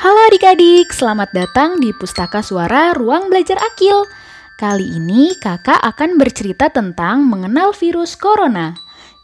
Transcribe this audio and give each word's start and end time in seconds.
Halo 0.00 0.16
adik-adik, 0.32 0.96
selamat 0.96 1.28
datang 1.36 1.76
di 1.76 1.92
Pustaka 1.92 2.40
Suara 2.40 2.96
Ruang 2.96 3.28
Belajar 3.28 3.60
Akil. 3.60 4.08
Kali 4.56 4.96
ini 4.96 5.36
kakak 5.36 5.76
akan 5.76 6.16
bercerita 6.16 6.72
tentang 6.72 7.28
mengenal 7.28 7.76
virus 7.76 8.16
corona. 8.16 8.72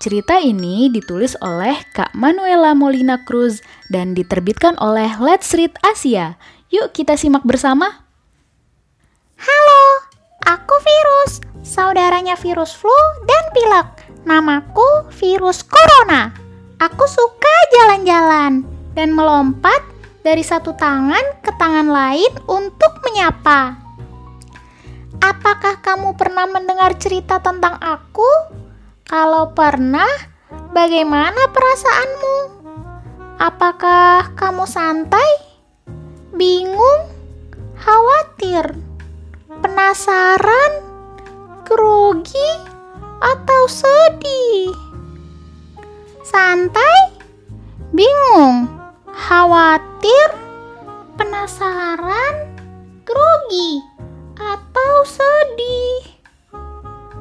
Cerita 0.05 0.37
ini 0.37 0.93
ditulis 0.93 1.33
oleh 1.41 1.81
Kak 1.97 2.13
Manuela 2.13 2.77
Molina 2.77 3.17
Cruz 3.25 3.65
dan 3.89 4.13
diterbitkan 4.13 4.77
oleh 4.77 5.17
Let's 5.17 5.57
Read 5.57 5.73
Asia. 5.81 6.37
Yuk 6.69 6.93
kita 6.93 7.17
simak 7.17 7.49
bersama. 7.49 8.05
Halo, 9.41 9.85
aku 10.45 10.77
virus, 10.85 11.41
saudaranya 11.65 12.37
virus 12.37 12.77
flu 12.77 12.93
dan 13.25 13.45
pilek. 13.57 13.89
Namaku 14.29 15.09
virus 15.25 15.65
corona. 15.65 16.37
Aku 16.85 17.09
suka 17.09 17.57
jalan-jalan 17.73 18.61
dan 18.93 19.17
melompat 19.17 19.96
dari 20.27 20.43
satu 20.43 20.75
tangan 20.75 21.39
ke 21.39 21.55
tangan 21.55 21.87
lain 21.87 22.33
untuk 22.51 22.99
menyapa. 23.07 23.79
Apakah 25.23 25.79
kamu 25.79 26.19
pernah 26.19 26.51
mendengar 26.51 26.99
cerita 26.99 27.39
tentang 27.39 27.79
aku? 27.79 28.27
Kalau 29.07 29.55
pernah, 29.55 30.11
bagaimana 30.75 31.47
perasaanmu? 31.55 32.39
Apakah 33.39 34.35
kamu 34.35 34.67
santai, 34.67 35.31
bingung, 36.35 37.07
khawatir, 37.79 38.75
penasaran, 39.63 40.73
grogi, 41.63 42.51
atau 43.23 43.63
sedih? 43.71 44.87
santai, 46.27 46.96
khawatir, 49.37 50.29
penasaran, 51.21 52.57
grogi, 53.05 53.85
atau 54.33 55.05
sedih. 55.05 56.25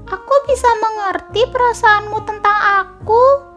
Aku 0.08 0.36
bisa 0.48 0.72
mengerti 0.80 1.44
perasaanmu 1.52 2.24
tentang 2.24 2.56
aku. 2.88 3.52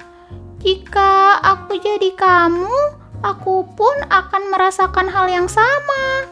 Jika 0.59 1.39
aku 1.39 1.79
jadi 1.79 2.11
kamu, 2.19 2.75
aku 3.23 3.63
pun 3.79 3.95
akan 4.11 4.51
merasakan 4.51 5.07
hal 5.07 5.31
yang 5.31 5.47
sama. 5.47 6.27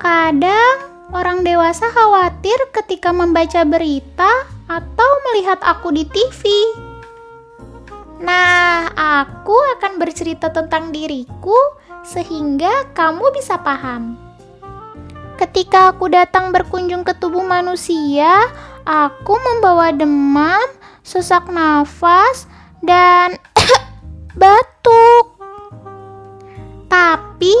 Kadang 0.00 0.76
orang 1.12 1.44
dewasa 1.44 1.92
khawatir 1.92 2.56
ketika 2.72 3.12
membaca 3.12 3.68
berita 3.68 4.48
atau 4.64 5.10
melihat 5.28 5.60
aku 5.60 5.92
di 5.92 6.08
TV. 6.08 6.40
Nah, 8.22 8.86
aku 8.94 9.58
akan 9.78 9.98
bercerita 9.98 10.46
tentang 10.54 10.94
diriku 10.94 11.58
sehingga 12.06 12.86
kamu 12.94 13.34
bisa 13.34 13.58
paham. 13.58 14.14
Ketika 15.34 15.90
aku 15.90 16.06
datang 16.06 16.54
berkunjung 16.54 17.02
ke 17.02 17.18
tubuh 17.18 17.42
manusia, 17.42 18.46
aku 18.86 19.34
membawa 19.34 19.90
demam, 19.90 20.62
sesak 21.02 21.50
nafas, 21.50 22.46
dan 22.78 23.34
batuk. 24.38 25.34
Tapi 26.86 27.58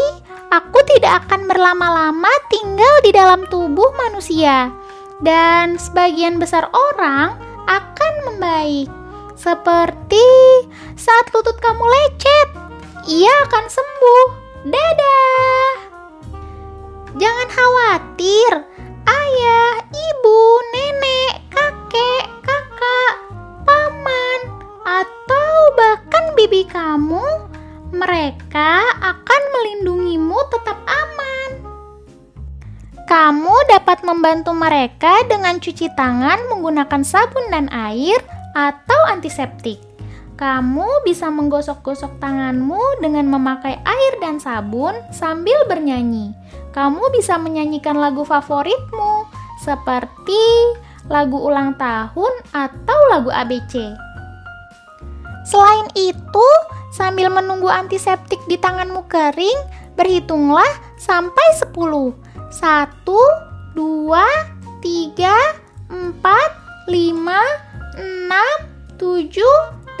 aku 0.54 0.78
tidak 0.94 1.26
akan 1.26 1.50
berlama-lama 1.50 2.30
tinggal 2.54 2.94
di 3.02 3.10
dalam 3.10 3.50
tubuh 3.50 3.90
manusia, 3.98 4.70
dan 5.18 5.74
sebagian 5.74 6.38
besar 6.38 6.70
orang 6.70 7.34
akan 7.66 8.12
membaik. 8.30 9.01
Seperti 9.42 10.22
saat 10.94 11.34
lutut 11.34 11.58
kamu 11.58 11.82
lecet, 11.82 12.48
ia 13.10 13.34
akan 13.50 13.66
sembuh. 13.66 14.26
Dadah! 14.70 15.70
Jangan 17.18 17.48
khawatir, 17.50 18.52
ayah, 19.02 19.82
ibu, 19.90 20.38
nenek, 20.70 21.34
kakek, 21.50 22.24
kakak, 22.46 23.14
paman, 23.66 24.40
atau 24.86 25.50
bahkan 25.74 26.38
bibi 26.38 26.62
kamu, 26.62 27.26
mereka 27.90 28.94
akan 29.02 29.42
melindungimu 29.58 30.38
tetap 30.54 30.78
aman. 30.86 31.50
Kamu 33.10 33.54
dapat 33.66 34.06
membantu 34.06 34.54
mereka 34.54 35.26
dengan 35.26 35.58
cuci 35.58 35.90
tangan 35.98 36.46
menggunakan 36.46 37.02
sabun 37.02 37.50
dan 37.50 37.66
air 37.74 38.22
atau 38.52 39.00
antiseptik. 39.08 39.80
Kamu 40.36 41.06
bisa 41.06 41.28
menggosok-gosok 41.28 42.18
tanganmu 42.18 43.04
dengan 43.04 43.28
memakai 43.30 43.78
air 43.78 44.12
dan 44.18 44.42
sabun 44.42 44.96
sambil 45.14 45.54
bernyanyi. 45.68 46.34
Kamu 46.72 47.12
bisa 47.12 47.36
menyanyikan 47.36 48.00
lagu 48.00 48.24
favoritmu 48.24 49.28
seperti 49.62 50.42
lagu 51.06 51.36
ulang 51.36 51.76
tahun 51.78 52.32
atau 52.50 52.98
lagu 53.12 53.30
ABC. 53.30 53.92
Selain 55.46 55.86
itu, 55.94 56.48
sambil 56.94 57.28
menunggu 57.30 57.68
antiseptik 57.70 58.38
di 58.50 58.56
tanganmu 58.58 59.06
kering, 59.06 59.58
berhitunglah 59.94 60.68
sampai 60.98 61.46
10. 61.60 62.32
1 62.52 63.06
2 63.72 63.80
3 64.84 65.24
4 65.88 66.12
5 66.88 67.71
6, 67.96 68.96
7, 68.96 69.28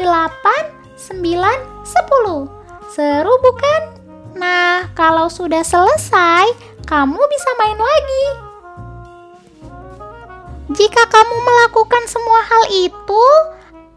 9, 0.00 1.60
10. 1.84 2.48
Seru 2.92 3.34
bukan? 3.40 3.82
Nah, 4.36 4.88
kalau 4.96 5.28
sudah 5.28 5.60
selesai, 5.60 6.48
kamu 6.88 7.20
bisa 7.20 7.50
main 7.60 7.76
lagi. 7.76 8.26
Jika 10.72 11.04
kamu 11.04 11.36
melakukan 11.44 12.04
semua 12.08 12.40
hal 12.48 12.64
itu, 12.72 13.24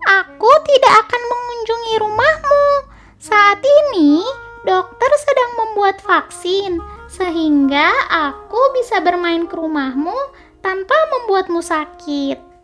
aku 0.03 0.51
tidak 0.67 1.07
akan 1.07 1.21
mengunjungi 1.23 1.93
rumahmu. 2.03 2.67
Saat 3.15 3.63
ini, 3.63 4.23
dokter 4.67 5.11
sedang 5.23 5.51
membuat 5.55 6.03
vaksin, 6.03 6.83
sehingga 7.07 7.95
aku 8.11 8.59
bisa 8.75 8.99
bermain 8.99 9.47
ke 9.47 9.55
rumahmu 9.55 10.15
tanpa 10.59 10.97
membuatmu 11.15 11.63
sakit. 11.63 12.54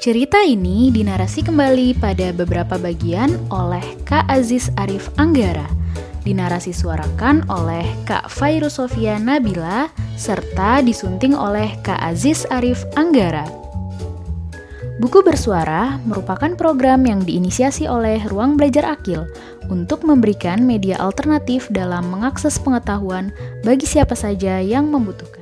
Cerita 0.00 0.40
ini 0.40 0.88
dinarasi 0.88 1.44
kembali 1.44 2.00
pada 2.00 2.32
beberapa 2.32 2.80
bagian 2.80 3.36
oleh 3.52 3.84
Kak 4.08 4.32
Aziz 4.32 4.72
Arif 4.80 5.12
Anggara. 5.20 5.68
Dinarasi 6.24 6.72
suarakan 6.72 7.44
oleh 7.52 7.84
Kak 8.08 8.32
Fairu 8.32 8.72
Sofia 8.72 9.20
Nabila 9.20 9.92
serta 10.16 10.80
disunting 10.80 11.36
oleh 11.36 11.76
Kak 11.84 12.00
Aziz 12.00 12.48
Arif 12.48 12.80
Anggara. 12.96 13.44
Buku 15.04 15.20
Bersuara 15.20 16.00
merupakan 16.08 16.56
program 16.56 17.04
yang 17.04 17.20
diinisiasi 17.20 17.84
oleh 17.84 18.24
Ruang 18.24 18.56
Belajar 18.56 18.96
Akil 18.96 19.28
untuk 19.68 20.08
memberikan 20.08 20.64
media 20.64 20.96
alternatif 20.96 21.68
dalam 21.68 22.08
mengakses 22.08 22.56
pengetahuan 22.56 23.36
bagi 23.68 23.84
siapa 23.84 24.16
saja 24.16 24.64
yang 24.64 24.88
membutuhkan. 24.88 25.39